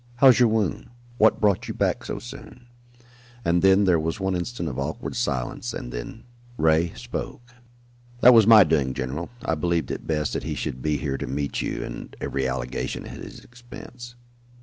[0.15, 0.89] How's your wound?
[1.19, 2.65] What brought you back so soon?"
[3.45, 6.23] And then there was one instant of awkward silence and then
[6.57, 7.53] Ray spoke.
[8.21, 9.29] "That was my doing, general.
[9.45, 13.05] I believed it best that he should be here to meet you and every allegation
[13.05, 14.15] at his expense.